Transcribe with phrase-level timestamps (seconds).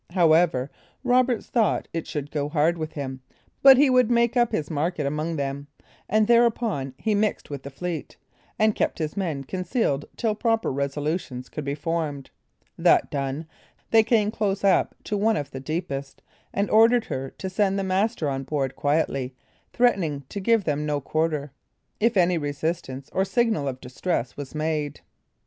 [0.13, 0.71] However,
[1.03, 3.21] Roberts thought it should go hard with him
[3.61, 5.67] but he would make up his market among them,
[6.09, 8.17] and thereupon he mixed with the fleet,
[8.57, 12.31] and kept his men concealed till proper resolutions could be formed;
[12.79, 13.45] that done,
[13.91, 17.83] they came close up to one of the deepest, and ordered her to send the
[17.83, 19.35] master on board quietly,
[19.71, 21.51] threatening to give them no quarter,
[21.99, 25.01] if any resistance or signal of distress was made.